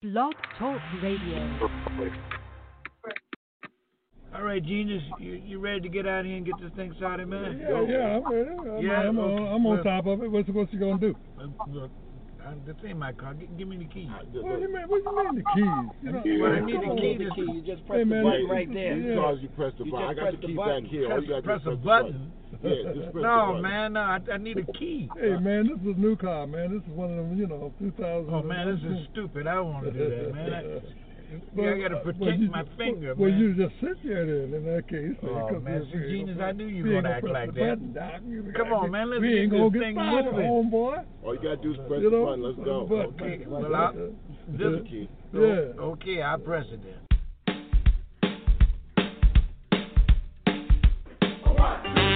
[0.00, 1.68] Blog Talk Radio.
[4.32, 6.94] All right, Genius, you, you ready to get out of here and get this thing
[6.98, 7.58] started, man?
[7.60, 8.50] Yeah, yeah, I'm ready.
[8.50, 9.34] I'm, yeah, I'm, okay.
[9.34, 10.30] on, I'm on well, top of it.
[10.30, 11.18] What's, what's you going to do?
[11.68, 11.90] Look,
[12.46, 13.34] I'm, uh, this ain't my car.
[13.34, 14.06] Give, give me the keys.
[14.34, 14.86] What do you mean?
[14.86, 15.90] What do you mean the keys?
[16.04, 17.24] You know, well, I mean the key.
[17.24, 17.52] The key.
[17.58, 18.96] You just press hey, man, the button right there.
[18.96, 19.14] Yeah.
[19.16, 20.06] Because you press the button.
[20.06, 21.08] I got the keys back here.
[21.08, 21.82] Press, press, press a button.
[21.82, 22.32] button
[22.62, 25.08] no, man, no, I, I need a key.
[25.18, 26.72] Hey, man, this is a new car, man.
[26.72, 28.32] This is one of them, you know, 2000.
[28.32, 29.46] Oh, man, this is stupid.
[29.46, 30.52] I don't want to do that, man.
[30.52, 30.62] I,
[31.54, 33.38] but, yeah, I gotta uh, protect well, you, my finger, well, man.
[33.38, 35.16] Well, you just sit there then, in that case.
[35.22, 37.94] Oh, man, see, so genius, I knew you were gonna act like that.
[37.94, 40.74] Button, Come on, man, let's get this thing moving.
[41.22, 42.42] All you gotta do is press you the button.
[42.42, 42.86] Let's go.
[42.88, 43.92] But, okay, well, I,
[44.48, 45.08] this key.
[45.32, 45.78] Yeah.
[45.78, 47.08] Okay, I press it then.
[51.44, 52.07] One,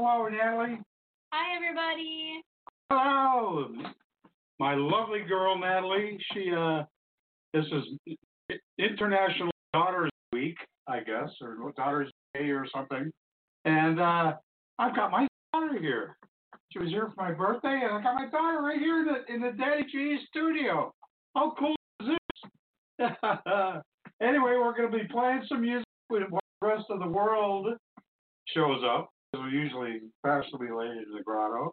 [0.00, 0.78] hello, Natalie.
[1.32, 2.42] Hi, everybody.
[2.90, 3.68] Hello,
[4.58, 6.18] my lovely girl, Natalie.
[6.32, 6.84] She, uh,
[7.52, 8.16] this is
[8.78, 10.56] International Daughters Week,
[10.88, 13.10] I guess, or Daughters Day or something.
[13.66, 14.34] And uh,
[14.78, 16.16] I've got my daughter here.
[16.72, 19.34] She was here for my birthday, and I got my daughter right here in the
[19.34, 20.92] in the Daddy G studio.
[21.34, 23.06] How cool is this?
[24.22, 27.66] anyway, we're going to be playing some music when the rest of the world
[28.54, 29.10] shows up.
[29.32, 31.72] We're usually fashionably late in the grotto.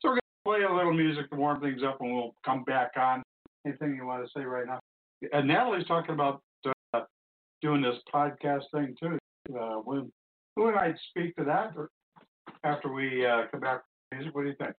[0.00, 2.64] So we're going to play a little music to warm things up, and we'll come
[2.64, 3.22] back on.
[3.66, 4.78] Anything you want to say right now?
[5.32, 6.40] And Natalie's talking about
[6.94, 7.00] uh,
[7.62, 9.18] doing this podcast thing too.
[9.54, 10.10] Uh, when
[10.56, 11.90] and I speak to that or
[12.64, 14.34] after we uh, come back from music.
[14.34, 14.72] What do you think?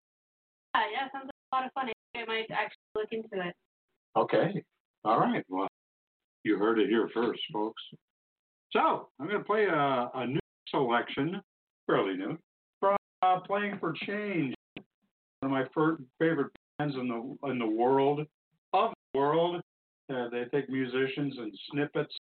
[0.74, 1.88] Yeah, yeah, sounds like a lot of fun.
[2.16, 3.54] I might actually look into it.
[4.16, 4.64] Okay.
[5.04, 5.44] All right.
[5.48, 5.68] Well,
[6.44, 7.82] you heard it here first, folks.
[8.72, 11.40] So I'm going to play a, a new selection,
[11.88, 12.38] fairly new,
[12.78, 14.54] from uh, Playing for Change,
[15.40, 18.20] one of my fir- favorite bands in the in the world
[18.72, 19.60] of the world.
[20.10, 22.14] Uh, they take musicians and snippets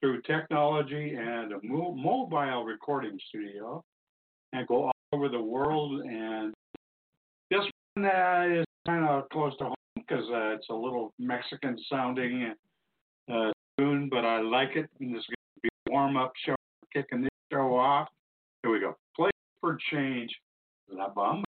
[0.00, 3.82] through technology and a mo- mobile recording studio
[4.52, 6.00] and go all over the world.
[6.02, 6.54] And
[7.50, 7.60] this
[7.94, 12.54] one uh, is kind of close to home because uh, it's a little Mexican sounding
[13.32, 14.88] uh, tune, but I like it.
[15.00, 16.54] And this is going to be a warm up show,
[16.92, 18.08] kicking this show off.
[18.66, 18.96] Here we go.
[19.14, 19.30] Play
[19.60, 20.34] for change.
[20.90, 21.44] La Bamba.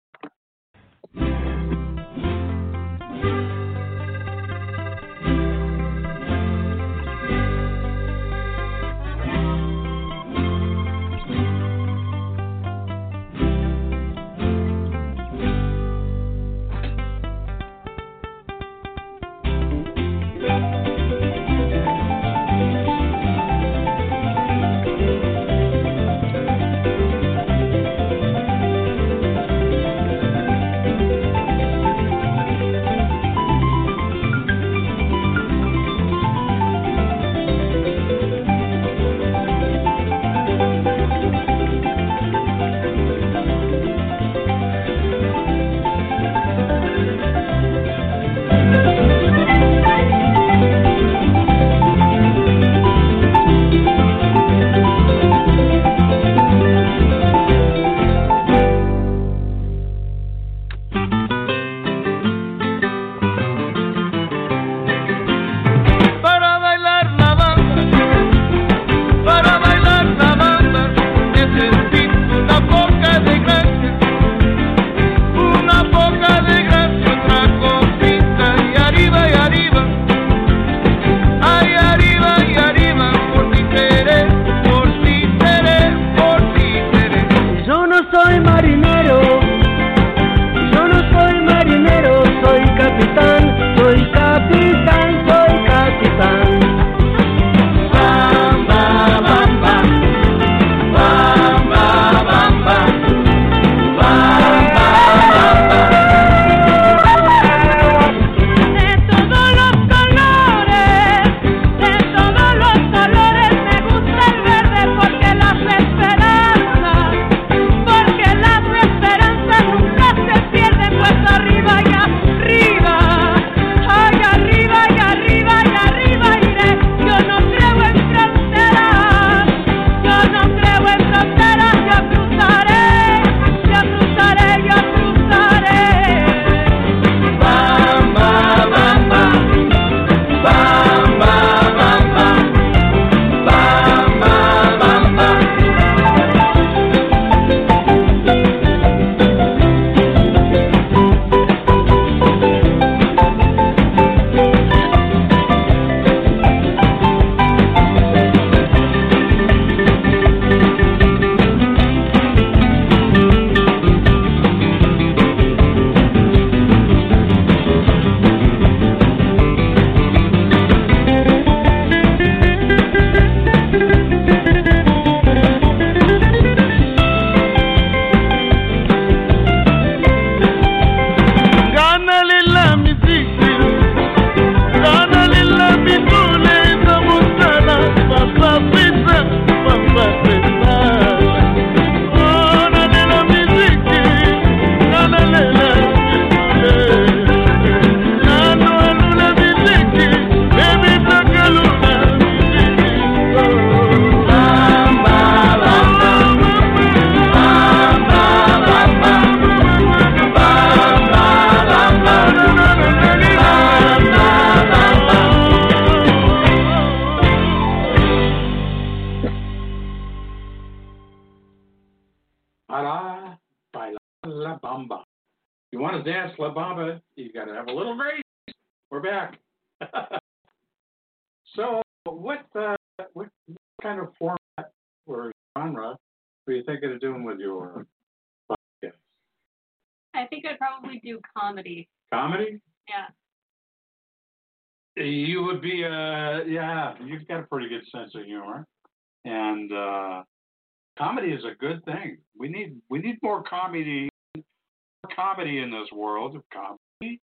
[251.03, 252.17] Comedy is a good thing.
[252.37, 256.41] We need we need more comedy, more comedy in this world.
[256.53, 257.19] Comedy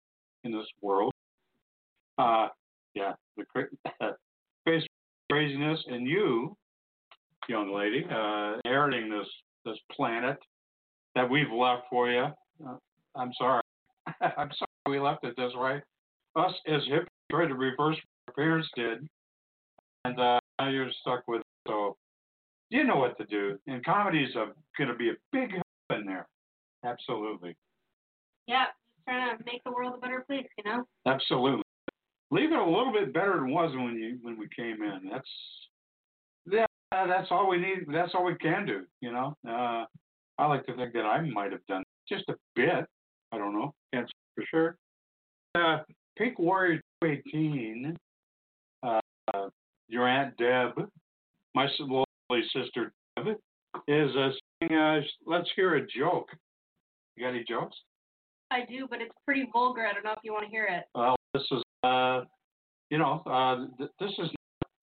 [0.44, 1.12] in this world.
[2.17, 2.48] Uh,
[2.94, 3.67] yeah, the cra-
[4.65, 4.84] face
[5.29, 6.55] craziness, and you,
[7.50, 9.27] young lady, uh, inheriting this
[9.65, 10.38] this planet
[11.15, 12.27] that we've left for you.
[12.65, 12.75] Uh,
[13.15, 13.62] I'm sorry.
[14.22, 15.82] I'm sorry we left it this way.
[16.36, 16.82] Us as
[17.32, 19.08] tried to reverse what our parents did,
[20.05, 21.48] and uh, now you're stuck with it.
[21.67, 21.98] So
[22.75, 23.58] you know what to do.
[23.67, 26.27] And comedy is going to be a big help in there.
[26.84, 27.55] Absolutely.
[28.48, 28.65] Yeah.
[28.65, 30.84] Just trying to make the world a better place, you know?
[31.05, 31.63] Absolutely.
[32.32, 35.10] Leave it a little bit better than it was when you when we came in.
[35.10, 35.29] That's
[36.51, 37.86] yeah, that's all we need.
[37.91, 38.82] That's all we can do.
[39.00, 39.38] You know.
[39.48, 39.86] Uh,
[40.38, 42.86] I like to think that I might have done just a bit.
[43.32, 43.74] I don't know.
[43.94, 44.77] Can't say for sure.
[45.53, 45.84] Uh,
[46.17, 47.96] Pink Warrior 18.
[48.82, 49.00] Uh,
[49.88, 50.89] your aunt Deb,
[51.53, 51.67] my
[52.53, 53.27] sister Deb,
[53.88, 54.29] is uh,
[54.62, 56.29] saying, uh, "Let's hear a joke."
[57.15, 57.75] You got any jokes?
[58.51, 59.86] I do, but it's pretty vulgar.
[59.88, 60.84] I don't know if you want to hear it.
[60.94, 62.22] Well, this is, uh,
[62.89, 64.29] you know, uh, th- this is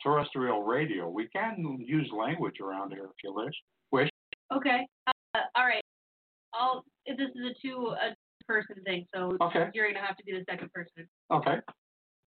[0.03, 1.09] terrestrial radio.
[1.09, 3.55] We can use language around here if you wish.
[3.93, 4.09] Wish.
[4.53, 4.87] Okay.
[5.07, 5.83] Uh, all right.
[6.55, 6.85] I'll.
[7.07, 8.15] This is a two a
[8.47, 9.71] person thing, so Okay.
[9.75, 11.09] you're gonna have to be the second person.
[11.31, 11.59] Okay.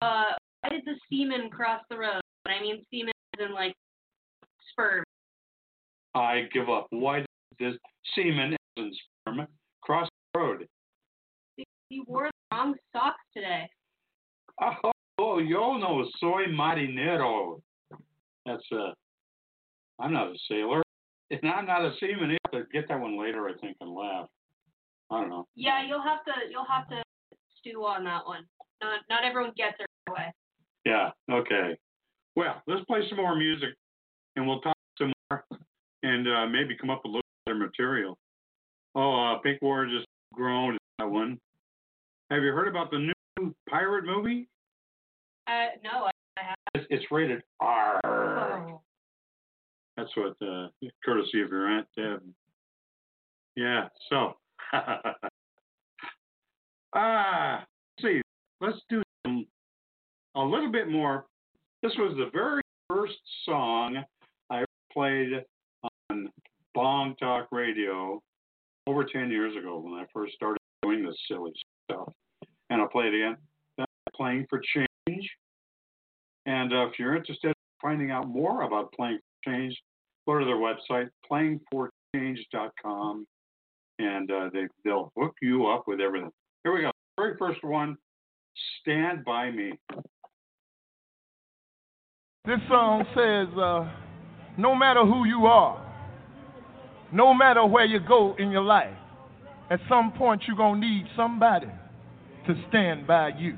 [0.02, 2.22] Uh, why did the semen cross the road?
[2.46, 3.74] I mean semen as in like
[4.74, 5.04] sperm.
[6.16, 6.88] I give up.
[6.90, 7.26] Why
[7.60, 7.76] does
[8.16, 9.48] semen and sperm
[9.82, 10.68] cross the road?
[11.90, 13.70] You wore the wrong socks today.
[14.62, 17.62] Oh, oh yo no soy marinero.
[18.46, 18.92] That's uh,
[20.00, 20.84] I'm not a sailor,
[21.32, 22.38] and I'm not a seaman.
[22.52, 24.28] To get that one later, I think, and laugh.
[25.12, 25.48] I don't know.
[25.56, 27.02] Yeah, you'll have to you'll have to
[27.60, 28.46] stew on that one.
[28.82, 30.34] Not not everyone gets it right away.
[30.86, 31.10] Yeah.
[31.32, 31.78] Okay.
[32.36, 33.70] Well, let's play some more music,
[34.36, 35.46] and we'll talk some more,
[36.04, 38.18] and uh, maybe come up with a little better material.
[38.96, 41.40] Oh, uh, Pink War just grown that one.
[42.30, 43.00] Have you heard about the
[43.38, 44.48] new pirate movie?
[45.48, 46.56] Uh, no, I, I have.
[46.76, 48.00] It's, it's rated R.
[48.06, 48.82] Oh.
[49.98, 50.68] That's what, uh,
[51.06, 52.24] courtesy of your aunt Deb.
[53.56, 53.88] Yeah.
[54.10, 54.38] So,
[56.96, 57.64] ah,
[58.02, 58.22] see,
[58.62, 59.46] let's do some,
[60.36, 61.26] a little bit more.
[61.84, 64.04] This was the very first song
[64.94, 65.44] played
[66.10, 66.30] on
[66.74, 68.22] Blog Talk Radio
[68.88, 71.52] over 10 years ago when I first started doing this silly
[71.90, 72.12] stuff.
[72.70, 73.38] And I'll play it again.
[73.78, 75.30] That's Playing for Change.
[76.46, 79.76] And uh, if you're interested in finding out more about Playing for Change,
[80.28, 83.26] go to their website, playingforchange.com,
[84.00, 86.32] and uh, they, they'll hook you up with everything.
[86.64, 86.92] Here we go.
[87.18, 87.98] Very first one
[88.82, 89.74] Stand By Me.
[92.46, 93.90] This song says, uh,
[94.58, 95.80] no matter who you are,
[97.12, 98.96] no matter where you go in your life,
[99.70, 101.68] at some point you're going to need somebody
[102.48, 103.58] to stand by you.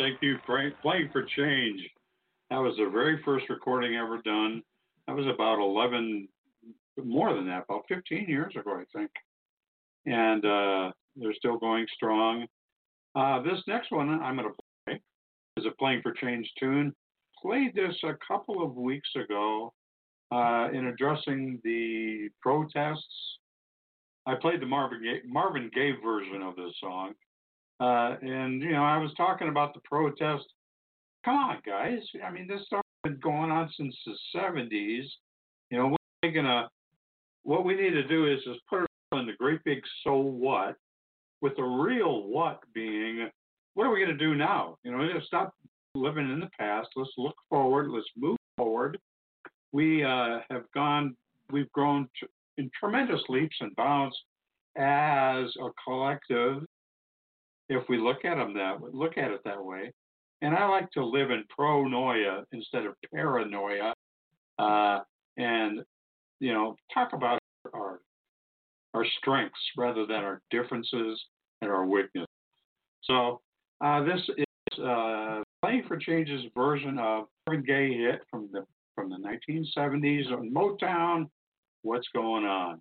[0.00, 1.80] Thank you for playing for change.
[2.48, 4.62] That was the very first recording ever done.
[5.06, 6.26] That was about 11,
[7.04, 9.10] more than that, about 15 years ago, I think.
[10.06, 12.46] And uh, they're still going strong.
[13.14, 14.54] Uh, this next one I'm going to
[14.86, 15.00] play
[15.56, 16.94] is a Playing for Change tune.
[17.40, 19.72] Played this a couple of weeks ago
[20.32, 23.04] uh, in addressing the protests.
[24.26, 27.14] I played the Marvin Gaye, Marvin Gaye version of this song.
[27.80, 30.44] Uh, and, you know, I was talking about the protest.
[31.24, 32.00] Come on, guys.
[32.24, 35.04] I mean, this stuff has been going on since the 70s.
[35.70, 36.68] You know, we're gonna,
[37.42, 40.76] what we need to do is just put it in the great big so what,
[41.40, 43.28] with the real what being,
[43.74, 44.76] what are we going to do now?
[44.84, 45.54] You know, stop
[45.94, 46.88] living in the past.
[46.96, 47.90] Let's look forward.
[47.90, 48.98] Let's move forward.
[49.72, 51.16] We uh, have gone,
[51.50, 52.26] we've grown t-
[52.58, 54.16] in tremendous leaps and bounds
[54.76, 56.64] as a collective
[57.70, 59.92] if we look at them that look at it that way.
[60.42, 63.94] And I like to live in pronoia instead of paranoia,
[64.58, 65.00] uh,
[65.36, 65.80] and
[66.40, 67.38] you know talk about
[67.72, 68.00] our
[68.94, 71.22] our strengths rather than our differences
[71.62, 72.26] and our weaknesses.
[73.04, 73.40] So
[73.82, 79.10] uh, this is uh, playing for changes version of Marvin Gaye hit from the from
[79.10, 81.28] the 1970s on Motown.
[81.82, 82.80] What's going on?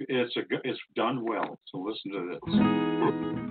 [0.00, 1.58] It's a it's done well.
[1.70, 3.49] So listen to this.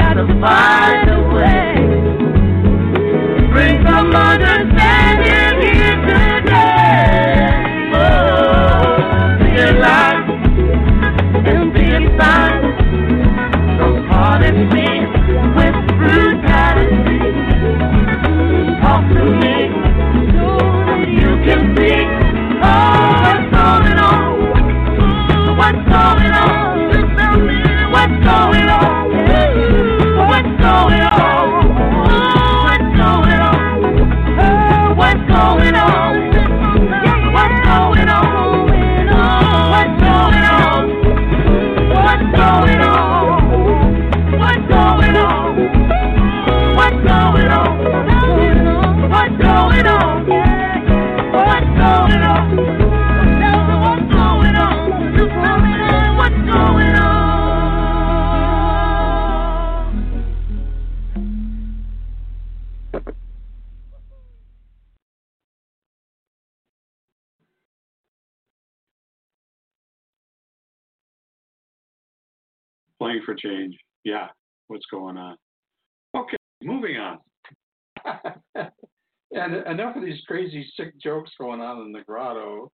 [0.00, 0.79] Got to find
[73.30, 73.76] for change.
[74.04, 74.28] Yeah.
[74.68, 75.36] What's going on?
[76.16, 77.18] Okay, moving on.
[79.32, 82.70] and enough of these crazy, sick jokes going on in the grotto.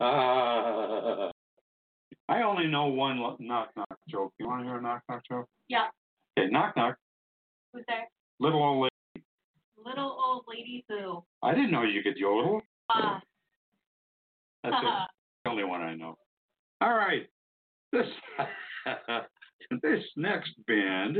[0.00, 1.30] Uh,
[2.28, 4.32] I only know one knock knock joke.
[4.38, 5.46] You want to hear a knock knock joke?
[5.68, 5.88] Yeah.
[6.38, 6.96] Okay, knock knock.
[7.72, 8.08] Who's there?
[8.38, 9.24] Little old lady.
[9.84, 11.22] Little old lady who.
[11.42, 12.62] I didn't know you could yodel.
[12.90, 13.20] Ah.
[14.64, 14.76] That's
[15.44, 16.16] the only one I know.
[16.80, 17.26] All right.
[17.92, 18.06] This
[19.82, 21.18] this next band.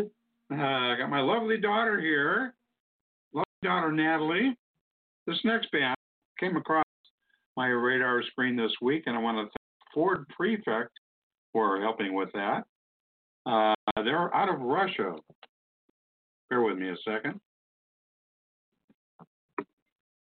[0.53, 2.55] Uh, I got my lovely daughter here.
[3.33, 4.57] Lovely daughter Natalie.
[5.27, 5.97] This next band
[6.39, 6.85] came across
[7.57, 10.91] my radar screen this week, and I want to thank Ford Prefect
[11.53, 12.65] for helping with that.
[13.47, 15.15] Uh, they're out of Russia.
[16.49, 17.41] Bear with me a second.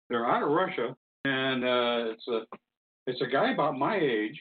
[0.09, 2.41] They're out of Russia, and uh, it's a
[3.07, 4.39] it's a guy about my age,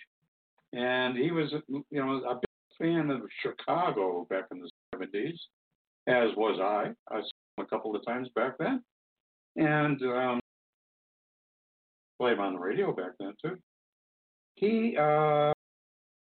[0.72, 2.40] and he was you know a
[2.82, 5.38] fan of Chicago back in the seventies,
[6.08, 6.90] as was I.
[7.14, 8.82] I saw him a couple of times back then,
[9.56, 10.40] and um,
[12.18, 13.56] played him on the radio back then too.
[14.56, 15.52] He uh,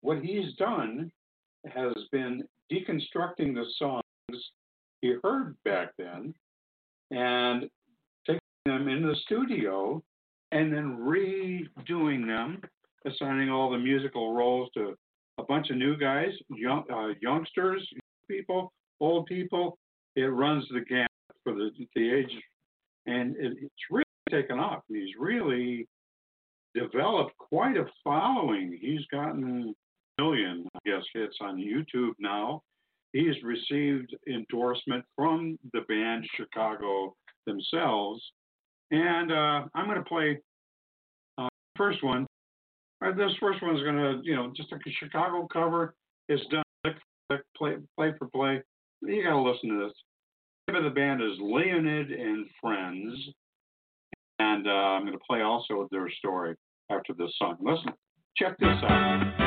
[0.01, 1.09] what he's done
[1.73, 4.03] has been deconstructing the songs
[5.01, 6.33] he heard back then
[7.11, 7.69] and
[8.25, 10.01] taking them in the studio
[10.51, 12.61] and then redoing them,
[13.05, 14.95] assigning all the musical roles to
[15.37, 17.87] a bunch of new guys, young, uh, youngsters,
[18.29, 19.77] people, old people.
[20.15, 21.09] It runs the gamut
[21.43, 22.31] for the, the age,
[23.07, 24.83] and it, it's really taken off.
[24.87, 25.87] He's really
[26.75, 28.77] developed quite a following.
[28.79, 29.73] He's gotten
[30.19, 32.61] a million, I guess, hits on YouTube now.
[33.11, 37.15] He's received endorsement from the band Chicago
[37.45, 38.21] themselves.
[38.91, 40.39] And uh, I'm going to play
[41.37, 42.25] uh, first one.
[43.03, 45.95] Uh, this first one's going to, you know, just like a Chicago cover.
[46.29, 46.95] It's done lick
[47.29, 48.61] lick, play, play for play.
[49.01, 49.93] You got to listen to this.
[50.67, 53.13] The name of the band is Leonid and Friends.
[54.39, 56.55] And uh, I'm going to play also their story
[56.89, 57.57] after this song.
[57.61, 57.91] Listen,
[58.37, 59.42] check this out.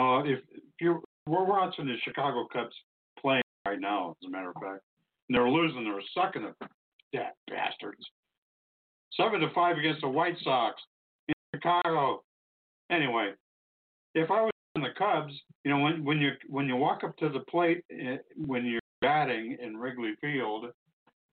[0.00, 2.74] Know, if, if you're we're watching the Chicago Cubs
[3.20, 4.82] playing right now, as a matter of fact,
[5.28, 6.54] and they're losing, they're sucking it,
[7.12, 8.04] that bastards.
[9.16, 10.80] Seven to five against the White Sox
[11.28, 12.22] in Chicago.
[12.90, 13.32] Anyway,
[14.14, 15.32] if I was in the Cubs,
[15.64, 18.80] you know, when when you when you walk up to the plate eh, when you're
[19.00, 20.66] batting in Wrigley Field,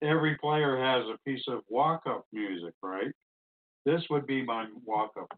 [0.02, 3.12] every player has a piece of walk-up music, right?
[3.86, 5.32] This would be my walk-up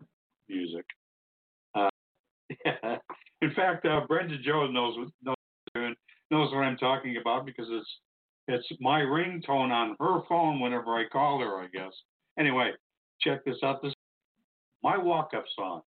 [0.48, 0.86] music.
[2.66, 2.96] Uh,
[3.42, 5.38] In fact, uh, Brenda Jones knows what-
[5.76, 5.96] knows
[6.32, 7.90] knows what I'm talking about because it's
[8.48, 11.60] it's my ringtone on her phone whenever I call her.
[11.60, 11.94] I guess.
[12.38, 12.72] Anyway,
[13.22, 13.82] check this out.
[13.82, 13.94] This
[14.84, 15.82] my walk-up song.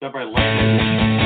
[0.00, 1.22] That by.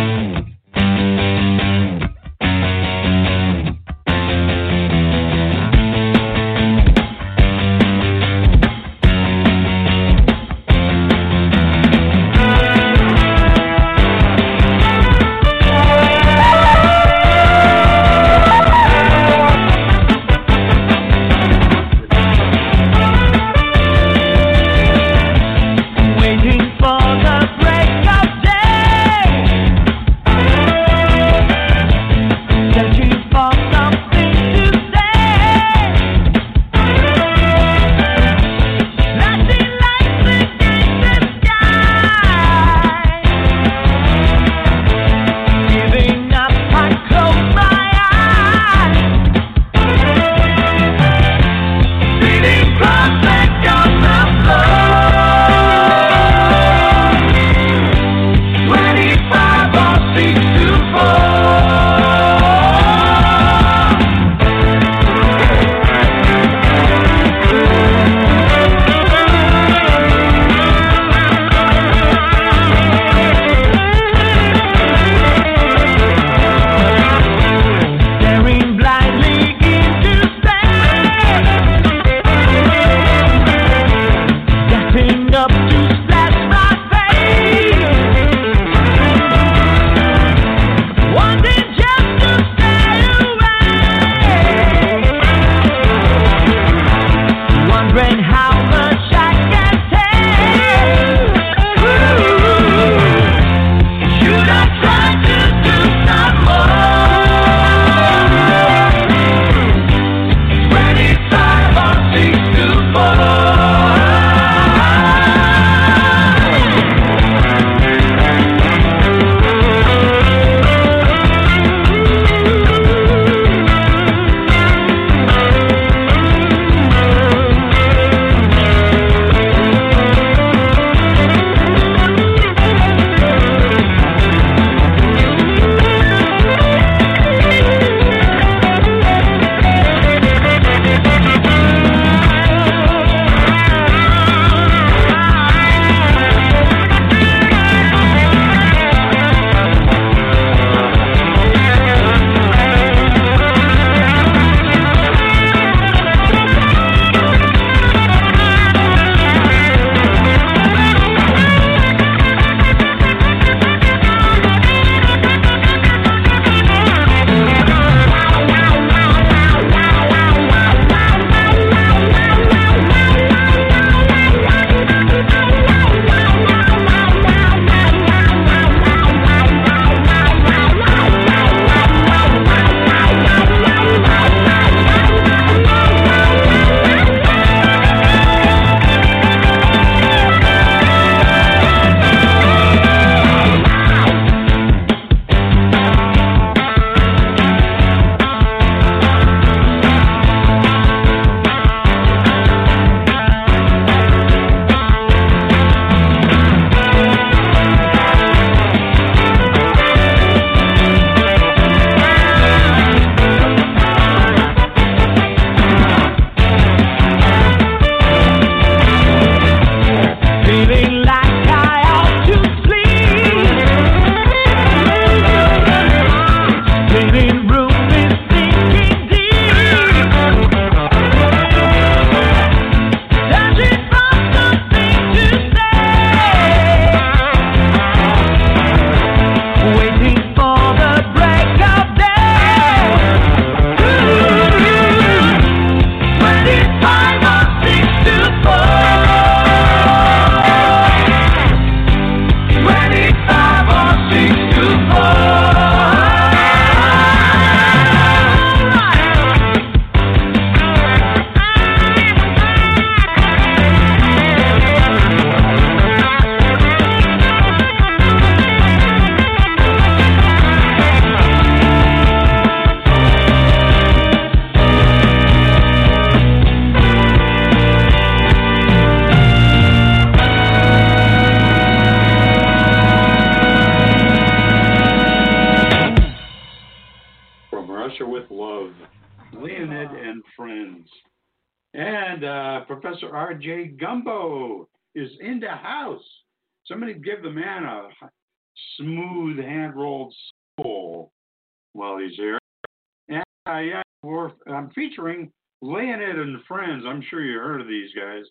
[304.61, 305.33] I'm featuring
[305.63, 306.85] Leonid and Friends.
[306.87, 308.25] I'm sure you heard of these guys.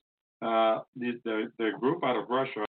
[0.43, 2.65] Uh, the, the, the group out of Russia.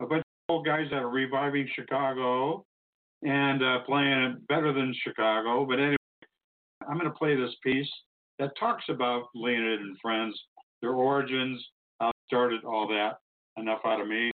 [0.00, 2.64] A bunch of old guys that are reviving Chicago
[3.22, 5.66] and uh, playing it better than Chicago.
[5.66, 5.96] But anyway,
[6.88, 7.90] I'm going to play this piece
[8.38, 10.40] that talks about Leonid and Friends,
[10.80, 11.60] their origins,
[11.98, 13.18] how it started, all that.
[13.60, 14.30] Enough out of me.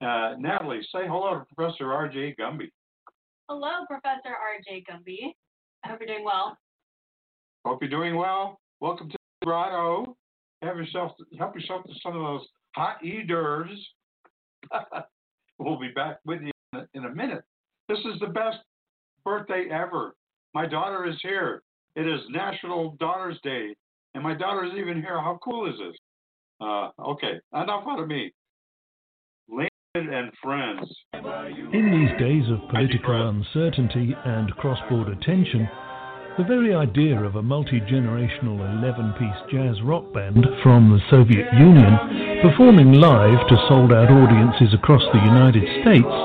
[0.00, 2.34] Uh, Natalie, say hello to Professor R.J.
[2.40, 2.70] Gumby.
[3.48, 4.84] Hello, Professor R.J.
[4.90, 5.32] Gumby.
[5.84, 6.56] I hope you're doing well.
[7.64, 8.58] Hope you're doing well.
[8.80, 10.16] Welcome to the grotto.
[10.62, 13.68] Have yourself help yourself to some of those hot hors
[15.58, 17.42] we'll be back with you in a, in a minute.
[17.88, 18.58] This is the best
[19.24, 20.14] birthday ever.
[20.54, 21.62] My daughter is here.
[21.96, 23.74] It is National Daughters Day,
[24.14, 25.20] and my daughter is even here.
[25.20, 25.96] How cool is this?
[26.60, 28.32] Uh, okay, enough out of me.
[29.48, 30.88] Leonid and friends.
[31.12, 35.68] In these days of political uncertainty and cross border tension,
[36.40, 41.44] the very idea of a multi generational 11 piece jazz rock band from the Soviet
[41.52, 46.16] Union performing live to sold out audiences across the United States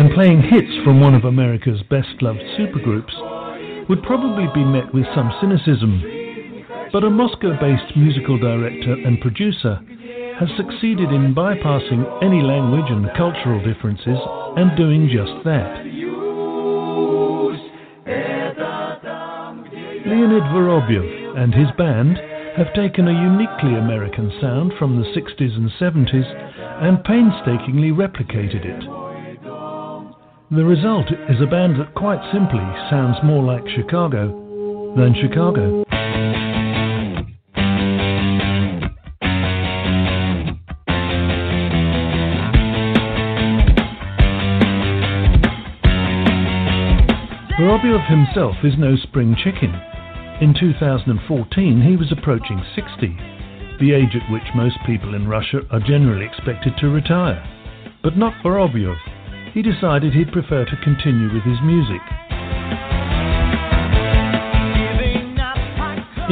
[0.00, 3.12] and playing hits from one of America's best loved supergroups
[3.90, 6.88] would probably be met with some cynicism.
[6.90, 9.76] But a Moscow based musical director and producer
[10.40, 14.16] has succeeded in bypassing any language and cultural differences
[14.56, 15.84] and doing just that.
[20.20, 22.18] Leonid Vorobyov and his band
[22.54, 26.28] have taken a uniquely American sound from the 60s and 70s
[26.84, 28.80] and painstakingly replicated it.
[30.54, 32.60] The result is a band that quite simply
[32.90, 35.84] sounds more like Chicago than Chicago.
[47.58, 49.89] Vorobyov himself is no spring chicken.
[50.40, 53.14] In 2014, he was approaching 60,
[53.78, 57.44] the age at which most people in Russia are generally expected to retire.
[58.02, 58.96] But not Vorobyov.
[59.52, 62.00] He decided he'd prefer to continue with his music.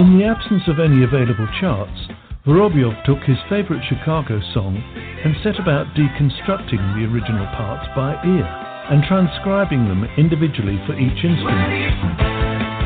[0.01, 2.09] In the absence of any available charts,
[2.47, 4.81] Vorobyov took his favorite Chicago song
[5.23, 8.49] and set about deconstructing the original parts by ear
[8.89, 12.78] and transcribing them individually for each instrument.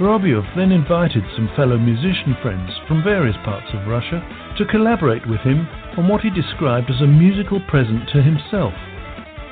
[0.00, 4.24] Vorobyov then invited some fellow musician friends from various parts of Russia
[4.56, 8.72] to collaborate with him on what he described as a musical present to himself.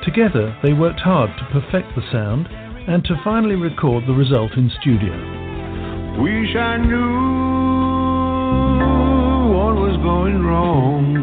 [0.03, 2.47] Together, they worked hard to perfect the sound
[2.87, 5.13] and to finally record the result in studio.
[6.17, 7.29] Wish I knew
[9.53, 11.13] what was going wrong.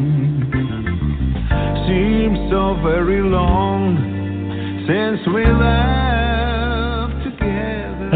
[1.88, 3.98] Seems so very long
[4.86, 6.25] since we left.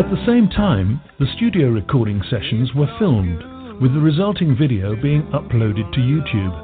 [0.00, 3.44] At the same time, the studio recording sessions were filmed,
[3.82, 6.56] with the resulting video being uploaded to YouTube.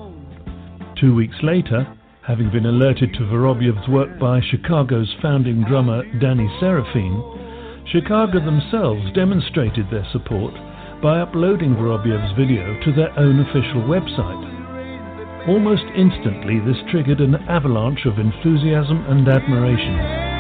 [0.98, 1.86] Two weeks later,
[2.22, 9.84] having been alerted to Vorobyov's work by Chicago's founding drummer Danny Seraphine, Chicago themselves demonstrated
[9.90, 10.54] their support
[11.02, 15.46] by uploading Vorobyov's video to their own official website.
[15.46, 20.35] Almost instantly, this triggered an avalanche of enthusiasm and admiration.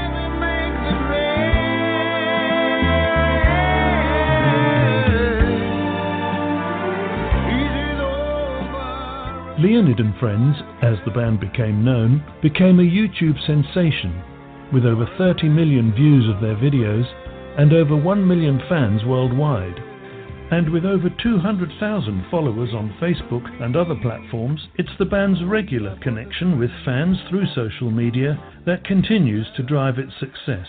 [9.58, 14.22] Leonid and Friends, as the band became known, became a YouTube sensation,
[14.70, 17.06] with over 30 million views of their videos
[17.56, 19.80] and over 1 million fans worldwide.
[20.50, 26.58] And with over 200,000 followers on Facebook and other platforms, it's the band's regular connection
[26.58, 30.66] with fans through social media that continues to drive its success.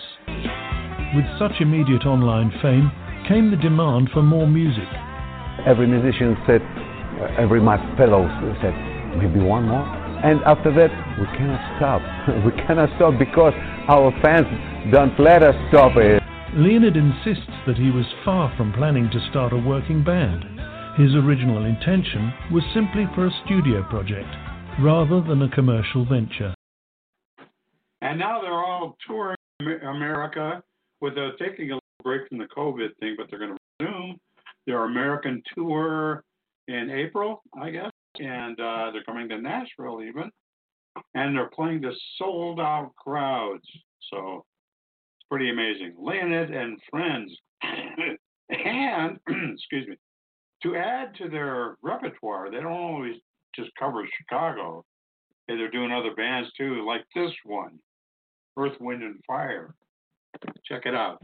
[1.13, 2.89] With such immediate online fame
[3.27, 4.87] came the demand for more music.
[5.65, 6.61] Every musician said,
[7.37, 8.29] every my fellows
[8.61, 8.73] said,
[9.17, 9.85] maybe one more.
[10.23, 10.89] And after that,
[11.19, 12.01] we cannot stop.
[12.45, 13.53] we cannot stop because
[13.87, 14.47] our fans
[14.91, 16.21] don't let us stop it.
[16.55, 20.43] Leonid insists that he was far from planning to start a working band.
[20.97, 24.29] His original intention was simply for a studio project,
[24.81, 26.55] rather than a commercial venture.
[28.01, 30.63] And now they're all touring America
[31.01, 34.19] with a, taking a little break from the COVID thing, but they're going to resume
[34.65, 36.23] their American tour
[36.67, 40.31] in April, I guess, and uh, they're coming to Nashville even,
[41.13, 43.65] and they're playing to sold out crowds.
[44.11, 44.45] So
[45.17, 45.95] it's pretty amazing.
[45.99, 47.31] Leonid and Friends.
[48.49, 49.19] and,
[49.53, 49.95] excuse me,
[50.63, 53.15] to add to their repertoire, they don't always
[53.55, 54.83] just cover Chicago.
[55.47, 57.79] Hey, They're doing other bands too, like this one,
[58.57, 59.73] Earth, Wind, and Fire.
[60.65, 61.19] Check it out.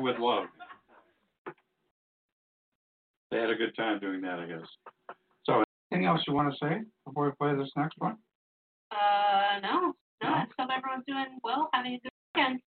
[0.00, 0.44] With Love.
[3.30, 4.66] They had a good time doing that, I guess.
[5.44, 8.16] So, anything else you want to say before we play this next one?
[8.90, 9.92] Uh, no,
[10.22, 10.28] no.
[10.28, 12.60] I just hope everyone's doing well, having a good weekend.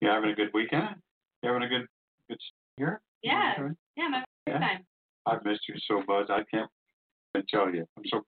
[0.00, 0.96] You having a good weekend?
[1.42, 1.86] You having a good
[2.28, 2.38] good
[2.76, 3.00] here?
[3.22, 3.74] Yeah, Okay.
[3.96, 4.58] yeah, my Yeah.
[4.58, 4.86] time.
[5.26, 6.28] I've missed you so much.
[6.30, 6.70] I can't
[7.48, 7.86] tell you.
[7.96, 8.22] I'm so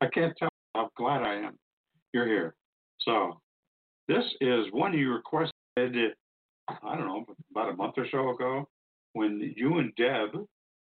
[0.00, 1.56] I can't tell how glad I am
[2.12, 2.54] you're here.
[3.00, 3.40] So
[4.08, 5.52] this is one you requested
[6.82, 8.68] I don't know, about a month or so ago
[9.12, 10.46] when you and Deb,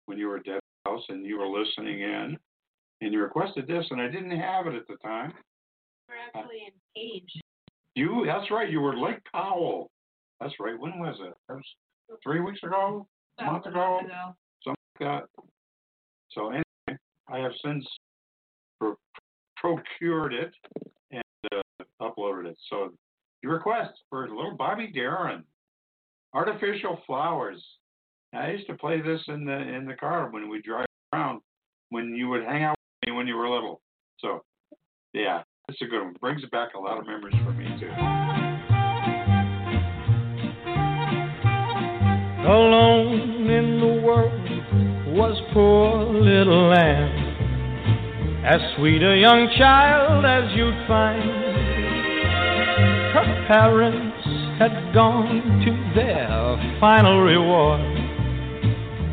[0.05, 2.37] when you were at Deb's house and you were listening in
[3.01, 5.33] and you requested this and I didn't have it at the time.
[6.07, 6.61] We're actually
[6.95, 7.41] engaged.
[7.95, 9.89] You that's right, you were Lake Powell.
[10.39, 10.79] That's right.
[10.79, 11.33] When was it?
[11.47, 13.07] That was three weeks ago?
[13.39, 13.99] A month ago?
[13.99, 14.35] ago.
[14.63, 15.43] something like that.
[16.31, 16.99] So anyway,
[17.29, 17.85] I have since
[18.79, 18.97] pro-
[19.55, 20.53] procured it
[21.11, 21.23] and
[21.53, 22.57] uh, uploaded it.
[22.69, 22.93] So
[23.41, 25.43] your request for little Bobby Darin,
[26.35, 27.63] artificial flowers,
[28.33, 31.41] I used to play this in the in the car when we drive around
[31.89, 33.81] when you would hang out with me when you were little.
[34.19, 34.43] So
[35.13, 36.15] yeah, it's a good one.
[36.19, 37.89] Brings back a lot of memories for me too.
[42.45, 44.33] Alone in the world
[45.15, 51.23] was poor little lamb, as sweet a young child as you'd find.
[53.13, 54.14] Her parents
[54.59, 57.81] had gone to their final reward,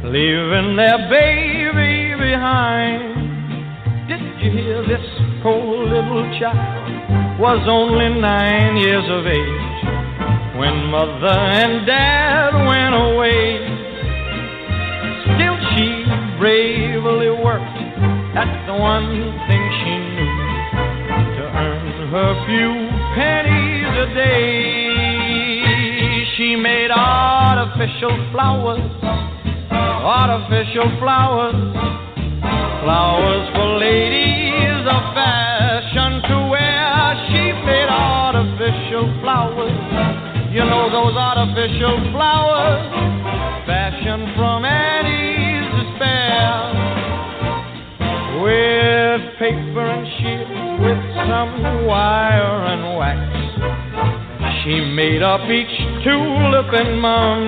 [0.05, 4.09] leaving their baby behind.
[4.09, 5.05] Did you hear this
[5.43, 9.63] poor little child was only nine years of age
[10.57, 13.59] when mother and dad went away.
[15.35, 16.07] Still, she
[16.39, 17.83] bravely worked
[18.39, 19.11] at the one
[19.51, 20.39] thing she knew
[21.35, 22.71] to earn her few
[23.17, 24.92] pennies a day.
[26.43, 28.83] She made artificial flowers,
[29.71, 31.55] artificial flowers,
[32.83, 37.15] flowers for ladies of fashion to wear.
[37.31, 39.71] She made artificial flowers.
[40.51, 42.91] You know those artificial flowers,
[43.65, 46.51] fashioned from Annie's despair.
[48.43, 50.51] With paper and shears,
[50.83, 52.32] with some wire
[54.73, 57.43] she made up each tulip and mum.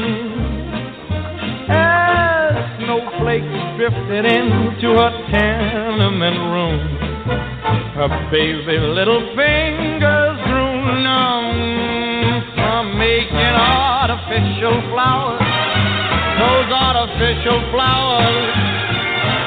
[1.70, 6.81] As snowflakes drifted into her tenement room,
[7.97, 15.41] her baby little fingers grew numb from making artificial flowers.
[16.45, 18.53] Those artificial flowers,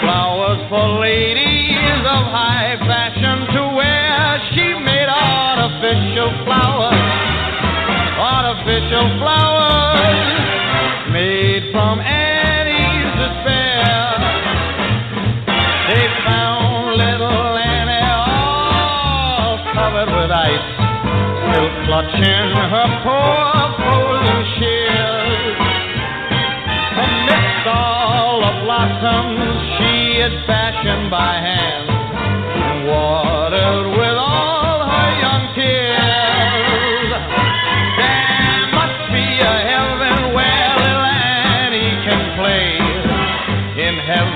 [0.02, 4.42] flowers for ladies of high fashion to wear.
[4.56, 7.37] She made artificial flowers,
[8.38, 10.30] artificial flowers
[11.10, 13.98] made from Annie's despair.
[15.90, 20.70] They found little Annie all covered with ice
[21.50, 25.58] still clutching her poor frozen shears.
[26.94, 29.50] Amidst all the blossoms
[29.82, 31.97] she had fashioned by hand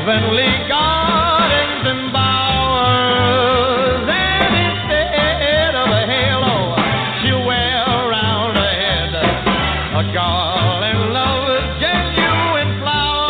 [0.01, 4.09] heavenly gardens and bowers.
[4.09, 6.73] And instead of a halo,
[7.21, 13.21] she'll wear around her head a garland of genuine flowers.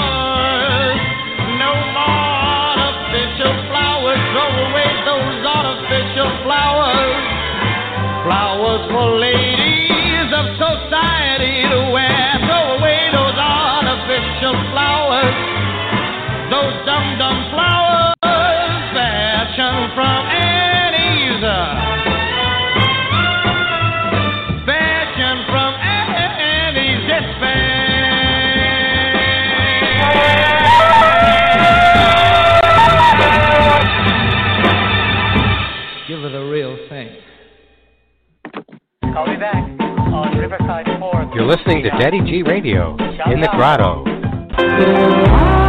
[41.52, 42.95] Listening to Daddy G Radio
[43.30, 45.61] in the grotto.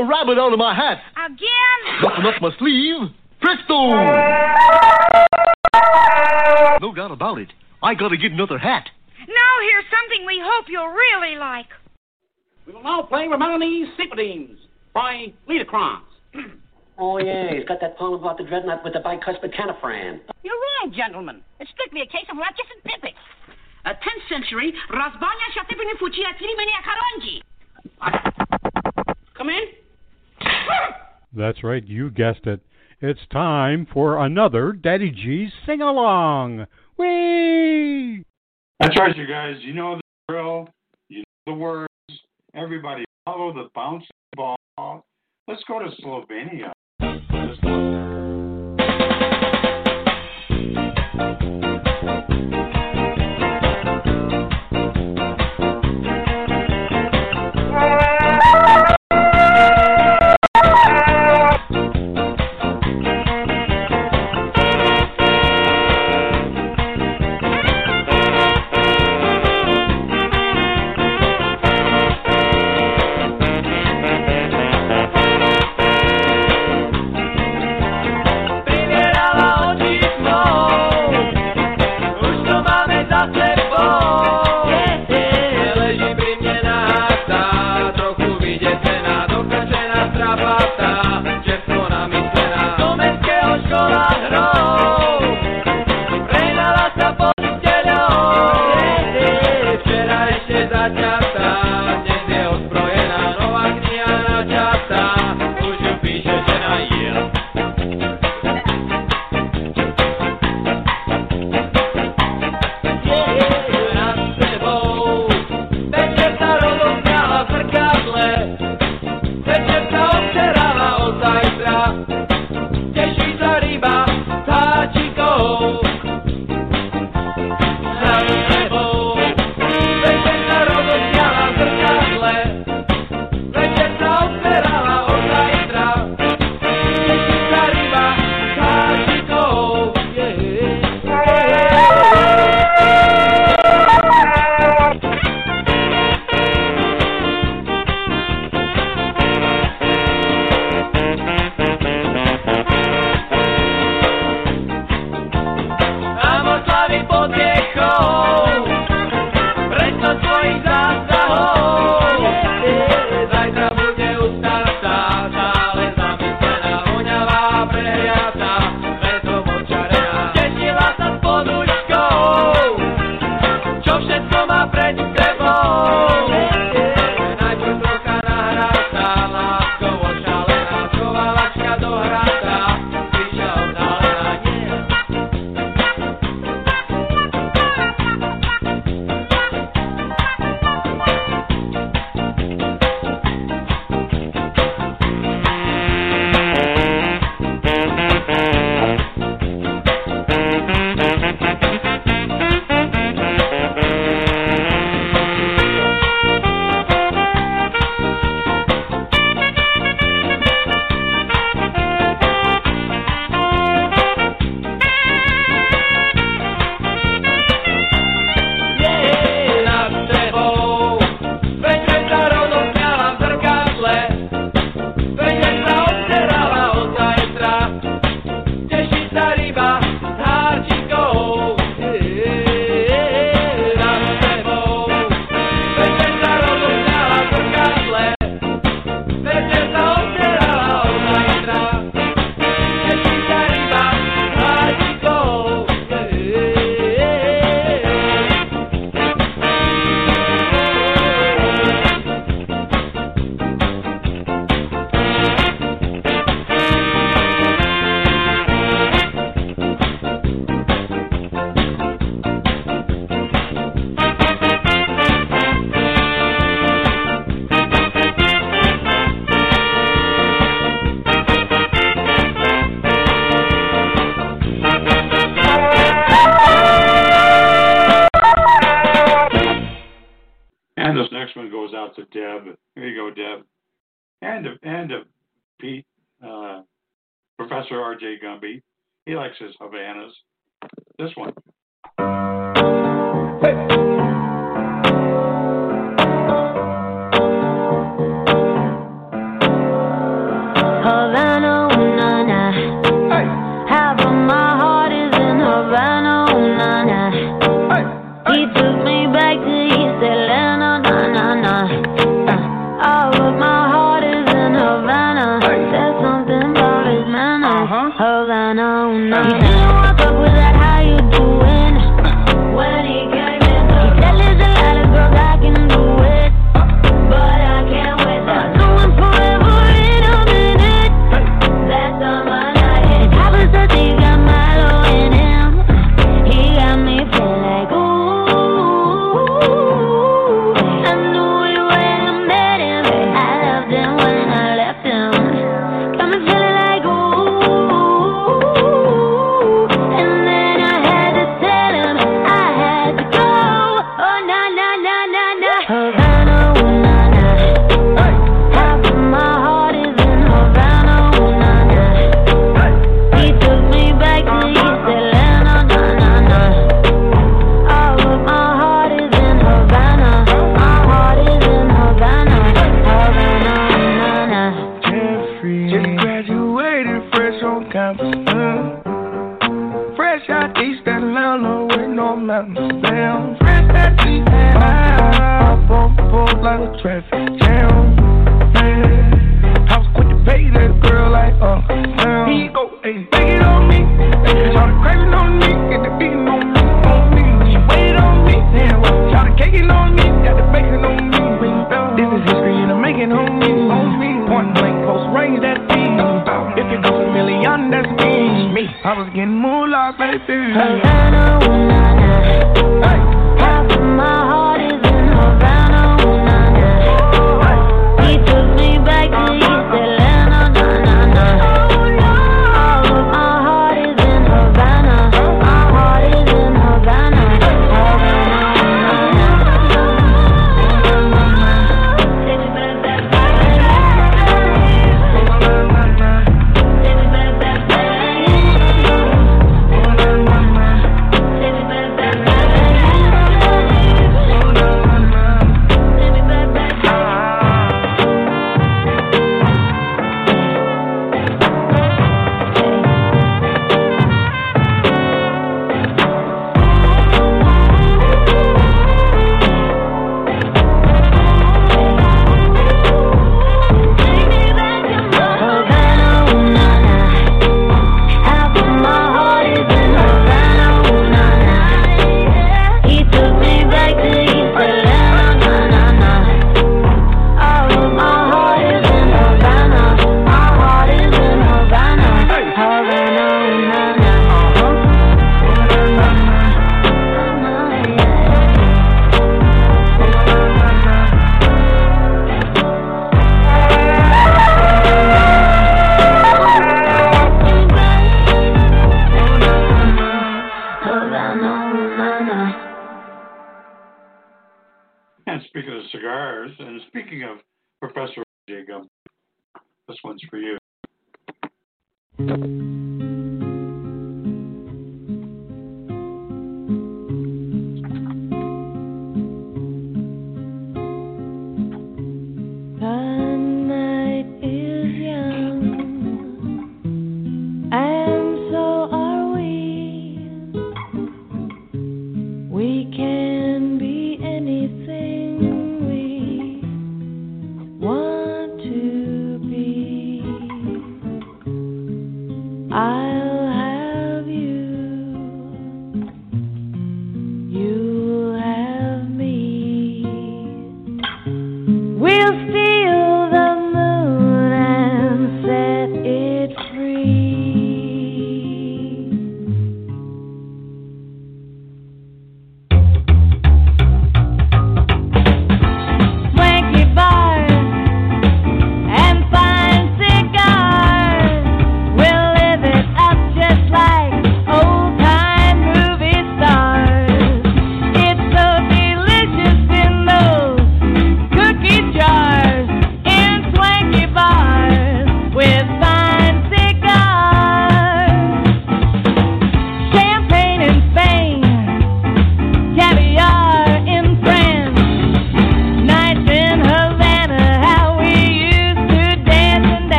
[0.00, 0.98] A rabbit out of my hat.
[1.16, 3.10] again, Nothing up my sleeve.
[3.40, 3.78] Presto!
[6.80, 7.48] No doubt about it.
[7.82, 8.88] I gotta get another hat.
[9.28, 11.68] now here's something we hope you'll really like.
[12.66, 14.56] We will now play Romani's Sympathies
[14.94, 16.02] by Liederkranz.
[17.02, 20.20] Oh, yeah, he's got that poem about the dreadnought with the bicuspid canifran.
[20.44, 21.40] You're wrong, gentlemen.
[21.58, 23.16] It's strictly a case of Ratchis and Pippet.
[23.86, 27.40] A 10th century Razbania Shatipini Fuchia Tirimenia Karonji.
[29.34, 29.62] Come in.
[31.32, 32.60] That's right, you guessed it.
[33.00, 36.66] It's time for another Daddy G's sing along.
[36.98, 38.24] Whee!
[38.78, 39.56] That's right, you guys.
[39.60, 40.68] You know the drill.
[41.08, 41.88] You know the words.
[42.54, 44.56] Everybody follow the bouncing ball.
[45.48, 46.72] Let's go to Slovenia.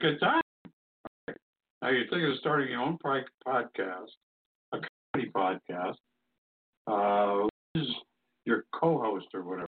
[0.00, 0.40] Good time.
[1.82, 4.08] Now, you're thinking of starting your own podcast,
[4.72, 4.78] a
[5.14, 5.96] comedy podcast.
[6.86, 7.94] Uh, who's
[8.46, 9.66] your co-host or whatever?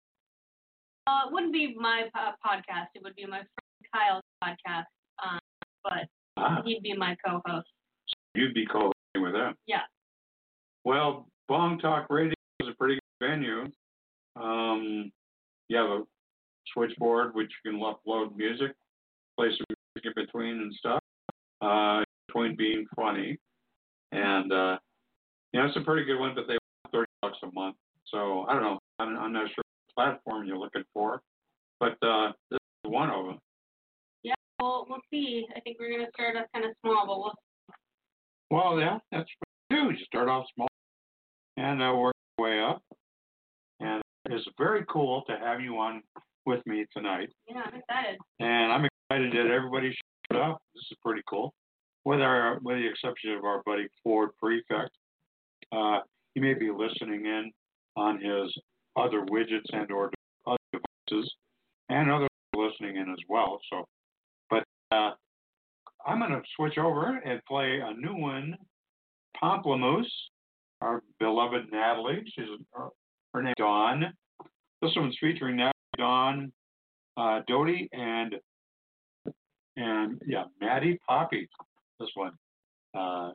[1.06, 2.86] Uh, it wouldn't be my po- podcast.
[2.94, 4.86] It would be my friend Kyle's podcast.
[5.24, 5.38] Um,
[5.84, 6.62] but Ah.
[6.64, 7.68] he'd be my co-host.
[8.34, 9.56] You'd be co-hosting with him.
[9.66, 9.82] Yeah.
[10.84, 13.64] Well, Blog Talk Radio is a pretty good venue.
[14.36, 15.12] Um,
[15.68, 16.02] you have a
[16.72, 18.72] switchboard which you can upload music,
[19.36, 21.00] play some in between and stuff.
[21.60, 23.38] Uh, between being funny,
[24.12, 24.76] and uh,
[25.52, 26.34] you know it's a pretty good one.
[26.34, 27.76] But they want thirty bucks a month,
[28.06, 28.78] so I don't know.
[28.98, 31.20] I'm, I'm not sure what platform you're looking for,
[31.80, 33.38] but uh, this is one of them.
[34.22, 35.46] Yeah, we'll we'll see.
[35.56, 37.34] I think we're gonna start off kind of small, but we'll.
[38.50, 39.98] Well, yeah, that's what you do.
[39.98, 40.68] You start off small
[41.56, 42.82] and uh, work your way up.
[43.80, 46.02] And it's very cool to have you on
[46.44, 47.28] with me tonight.
[47.48, 48.18] Yeah, I'm excited.
[48.40, 49.94] And I'm excited that everybody
[50.30, 50.62] showed up.
[50.74, 51.54] This is pretty cool.
[52.04, 54.90] With our, with the exception of our buddy Ford Prefect,
[55.72, 56.00] uh,
[56.34, 57.50] he may be listening in
[57.96, 58.52] on his
[58.96, 60.10] other widgets and or
[60.46, 61.32] other devices,
[61.88, 63.60] and others listening in as well.
[63.70, 63.86] So,
[64.50, 65.12] but uh,
[66.06, 68.56] I'm going to switch over and play a new one,
[69.42, 70.04] Pomplamoose,
[70.80, 72.22] our beloved Natalie.
[72.34, 72.88] She's her,
[73.34, 74.04] her name Dawn.
[74.82, 76.52] This one's featuring Natalie, Dawn,
[77.16, 78.36] uh, Doty, and
[79.76, 81.48] and yeah, Maddie Poppe.
[82.00, 82.32] This one.
[82.96, 83.32] Uh,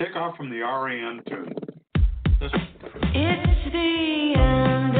[0.00, 1.54] take off from the REM tune.
[2.40, 2.50] This
[3.14, 4.99] It's the end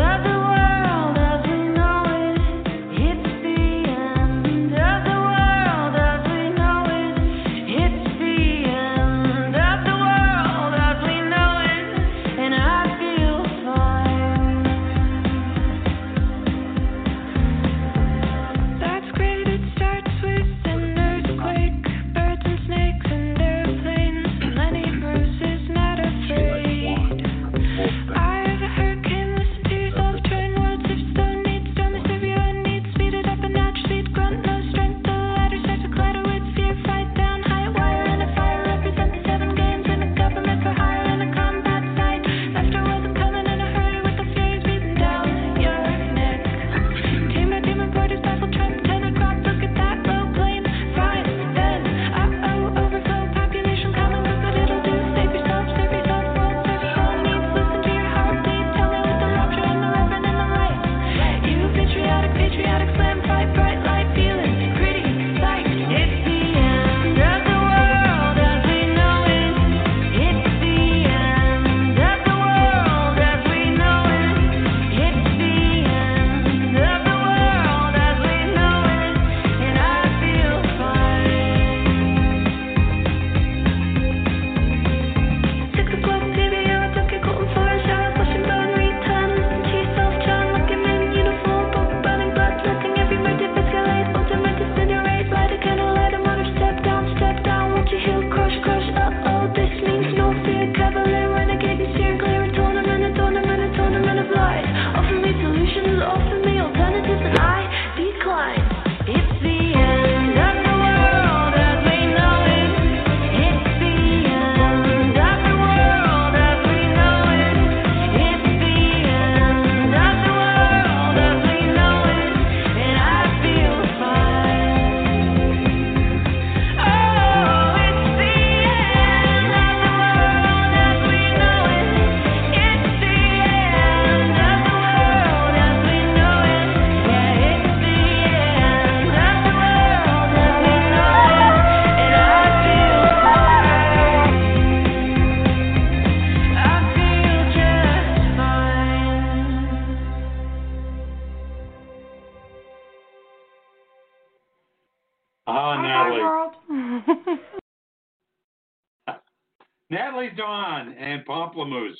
[160.20, 161.94] Sally Dawn and Pomplamoose.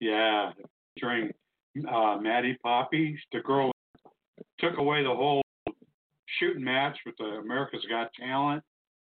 [0.00, 0.52] Yeah,
[0.96, 1.30] during
[1.86, 3.70] uh, Maddie Poppe, the girl
[4.58, 5.42] took away the whole
[6.38, 8.62] shooting match with the America's Got Talent,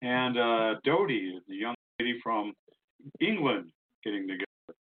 [0.01, 2.55] and uh, the young lady from
[3.21, 3.71] England,
[4.03, 4.79] getting together.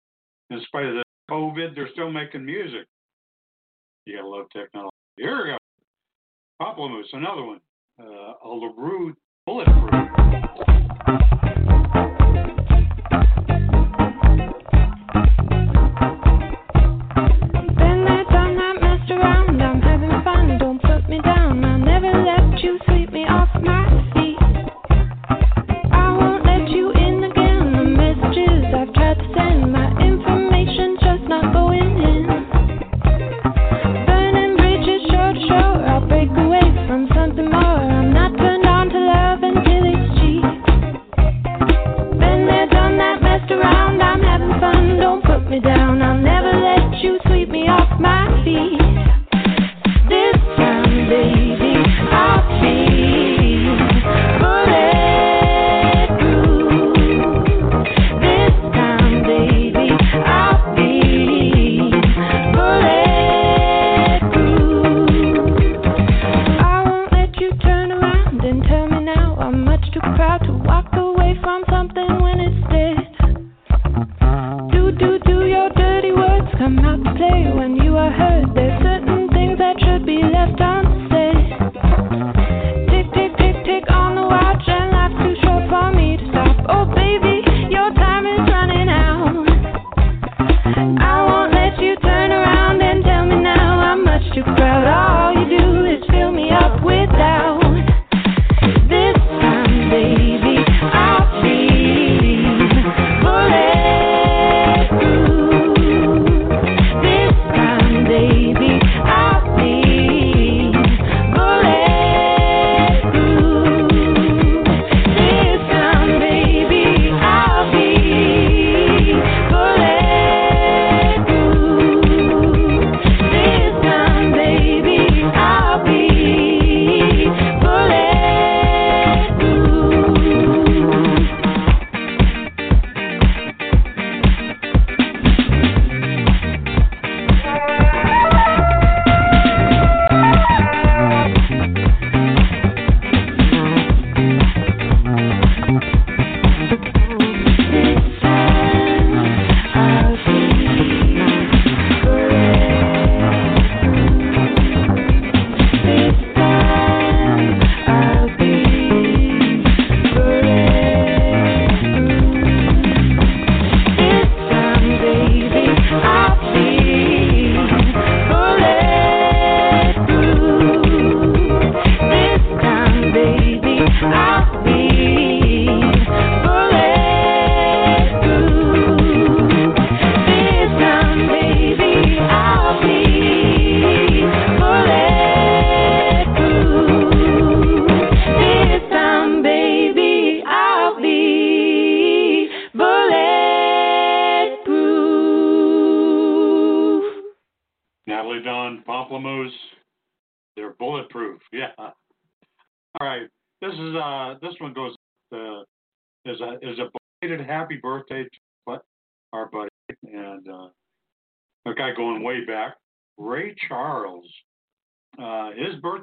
[0.51, 2.87] In spite of the COVID, they're still making music.
[4.07, 4.95] You gotta love technology.
[5.17, 5.57] Here we go.
[6.61, 7.61] Pomplamoose, another one.
[8.01, 9.15] Uh, a La Roux
[9.47, 10.82] Bulletproof.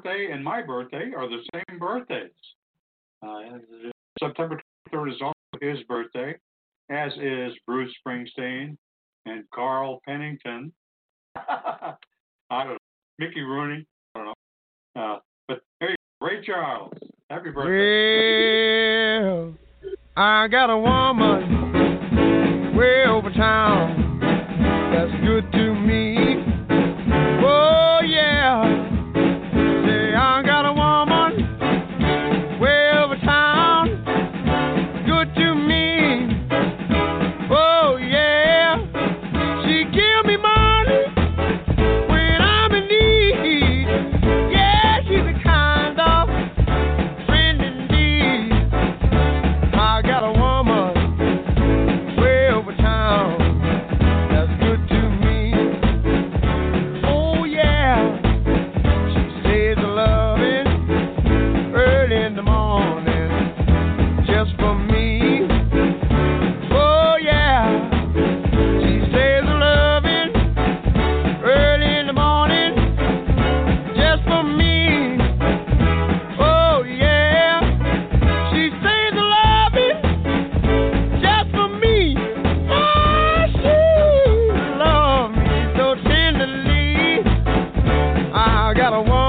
[0.02, 2.30] birthday and my birthday are the same birthdays.
[3.22, 3.58] Uh,
[4.18, 4.60] September
[4.92, 6.34] 23rd is also his birthday,
[6.90, 8.76] as is Bruce Springsteen
[9.26, 10.72] and Carl Pennington.
[11.36, 11.94] I
[12.50, 12.78] don't know.
[13.18, 13.86] Mickey Rooney.
[14.14, 14.26] I don't
[14.96, 15.02] know.
[15.02, 15.18] Uh,
[15.48, 16.92] but hey, Ray Charles.
[17.28, 19.20] Happy birthday.
[19.22, 19.54] Well,
[20.16, 24.18] I got a woman way over town
[24.92, 25.49] that's good
[88.80, 89.19] got a woman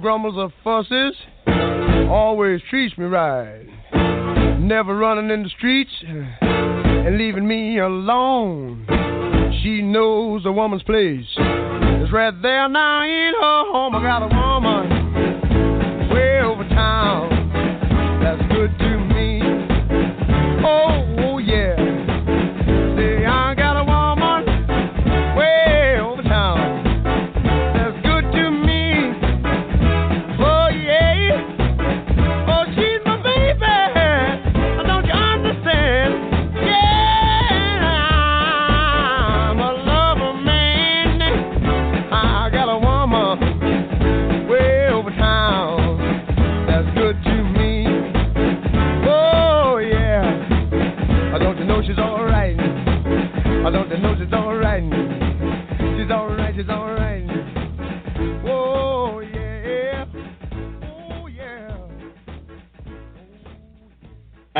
[0.00, 1.14] grumbles or fusses,
[2.08, 3.66] always treats me right.
[4.58, 8.86] Never running in the streets and leaving me alone.
[9.62, 11.26] She knows a woman's place.
[11.36, 13.94] It's right there now in her home.
[13.94, 17.29] I got a woman way over town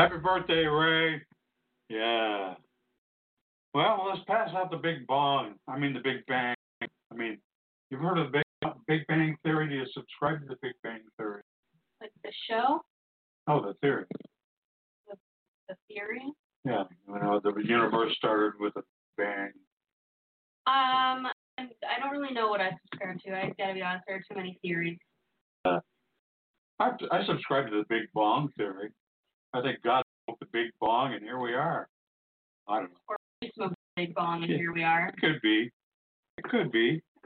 [0.01, 1.21] Happy birthday, Ray.
[1.87, 2.55] Yeah.
[3.75, 5.53] Well, let's pass out the big bong.
[5.67, 6.55] I mean, the Big Bang.
[6.81, 7.37] I mean,
[7.91, 9.69] you've heard of the Big, big Bang Theory?
[9.69, 11.43] Do you subscribe to the Big Bang Theory?
[12.01, 12.81] Like the show,
[13.47, 14.05] Oh, the theory.
[15.69, 16.23] the theory.
[16.65, 16.85] Yeah.
[17.07, 18.81] You know, the universe started with a
[19.17, 19.51] bang.
[20.65, 21.27] Um,
[21.59, 23.35] I don't really know what I subscribe to.
[23.35, 24.05] I gotta be honest.
[24.07, 24.97] There are too many theories.
[25.63, 25.79] Uh,
[26.79, 28.89] I, I subscribe to the Big Bong Theory.
[29.53, 31.87] I think God smoked the Big Bong, and here we are.
[32.67, 32.97] I don't know.
[33.09, 35.07] Or we smoked a big bong, and here we are.
[35.09, 35.69] It could be.
[36.37, 37.01] It could be.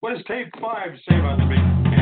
[0.00, 1.97] what does tape five say about the Big?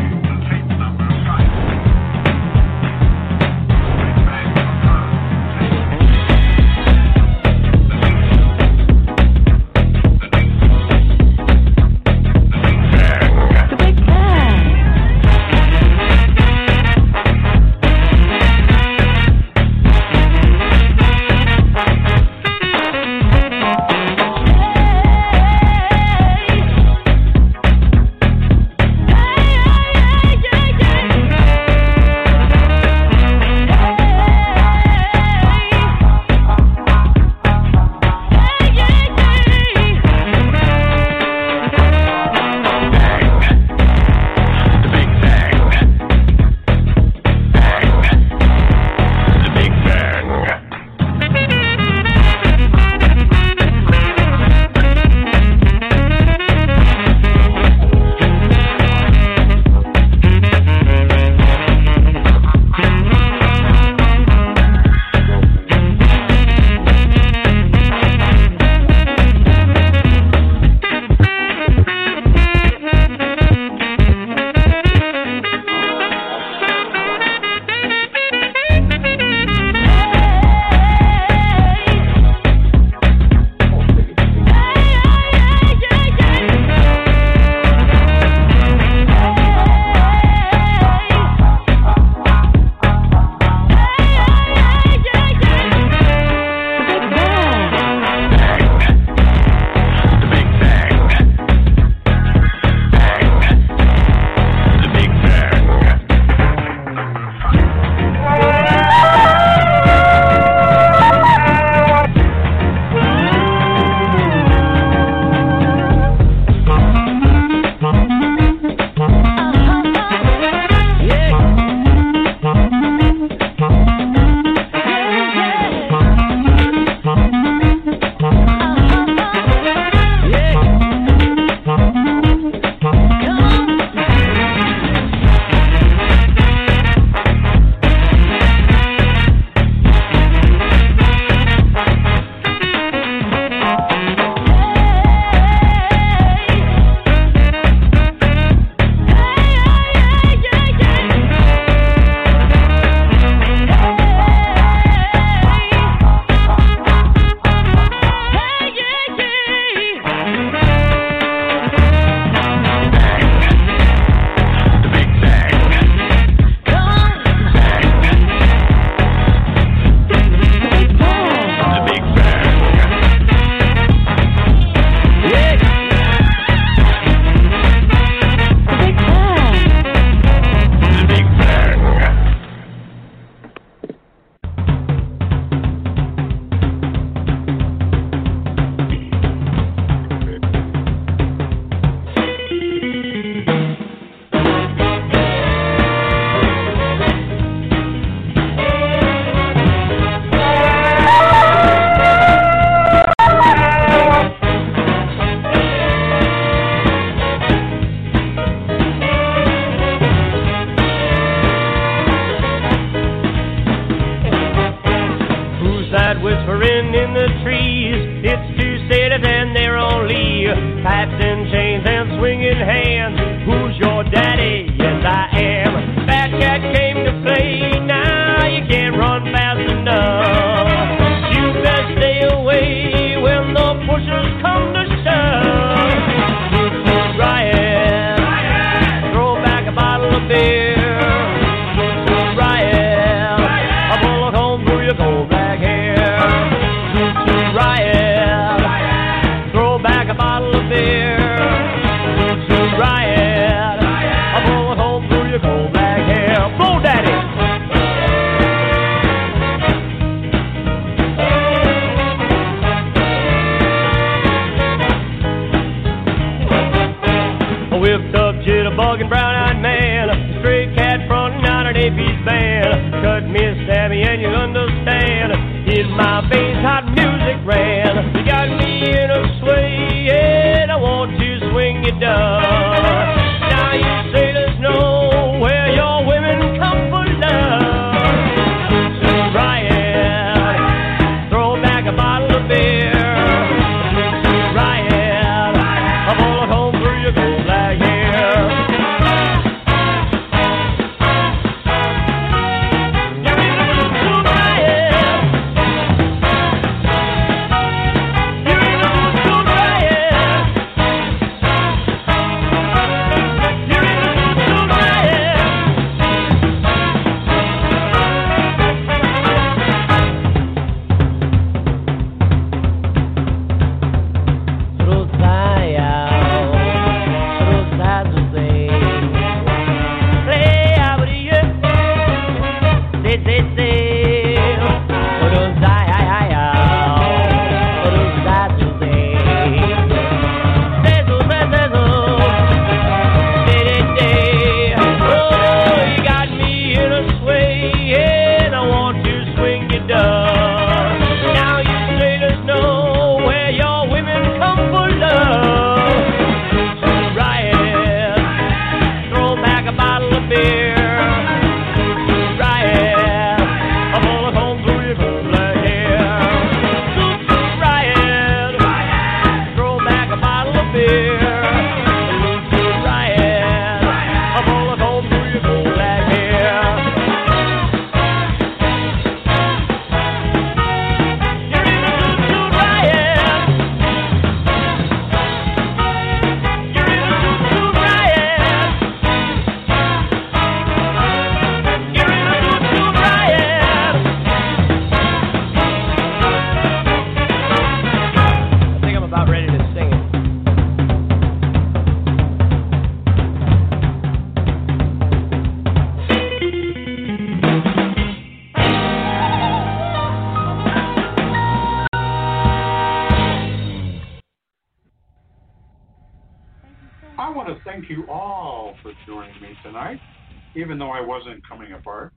[420.57, 422.12] Even though I wasn't coming apart.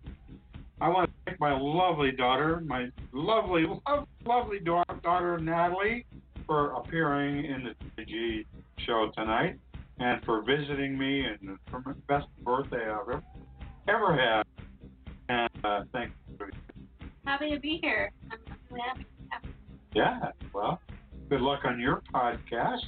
[0.82, 6.06] I want to thank my lovely daughter, my lovely, lovely, lovely da- daughter Natalie,
[6.48, 8.45] for appearing in the TG
[8.86, 9.60] show tonight
[9.99, 13.24] and for visiting me and for my best birthday I've ever,
[13.90, 14.44] ever had.
[15.28, 16.48] And uh, thank you.
[17.26, 18.11] Happy to be here.
[18.32, 18.40] I'm
[18.72, 19.49] really happy.
[19.94, 20.80] Yeah, well,
[21.30, 22.86] good luck on your podcast.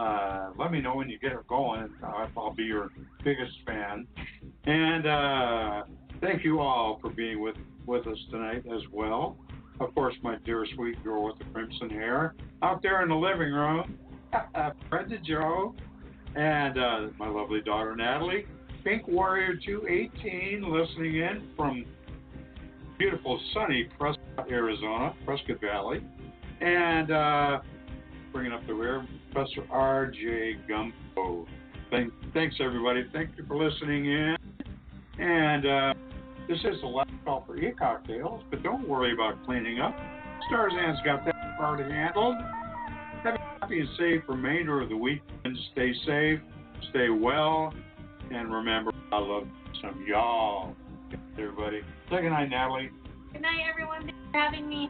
[0.00, 1.90] Uh, let me know when you get her going.
[2.02, 2.88] I'll be your
[3.22, 4.06] biggest fan.
[4.64, 5.82] And uh,
[6.22, 7.56] thank you all for being with,
[7.86, 9.36] with us tonight as well.
[9.78, 13.52] Of course, my dear sweet girl with the crimson hair out there in the living
[13.52, 13.98] room,
[14.90, 15.74] Brenda Joe,
[16.34, 18.46] and uh, my lovely daughter Natalie.
[18.82, 21.84] Pink Warrior 218 listening in from
[22.98, 26.00] beautiful sunny Prescott, Arizona, Prescott Valley.
[26.62, 27.60] And uh,
[28.32, 30.56] bringing up the rear, Professor R.J.
[30.68, 31.46] Gumpo.
[31.90, 33.04] Thank, thanks, everybody.
[33.12, 34.36] Thank you for listening in.
[35.18, 35.94] And uh,
[36.48, 39.96] this is the last call for e-cocktails, but don't worry about cleaning up.
[40.50, 42.36] Starzan's got that part handled.
[43.22, 45.58] Have a happy and safe remainder of the weekend.
[45.72, 46.40] Stay safe,
[46.90, 47.74] stay well,
[48.30, 49.46] and remember, I love
[49.82, 50.74] some y'all.
[51.38, 51.80] Everybody.
[52.08, 52.90] Say good night, Natalie.
[53.32, 54.02] Good night, everyone.
[54.02, 54.88] Thanks for having me.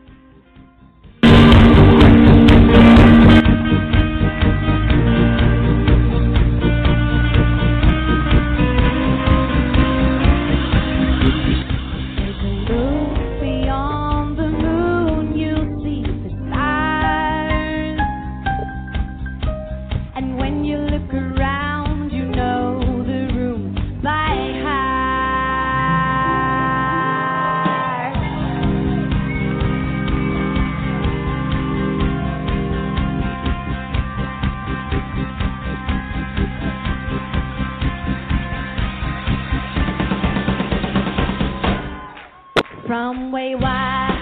[42.90, 44.18] from way wide.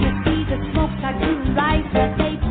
[0.00, 2.49] You see the smoke I you rise, The they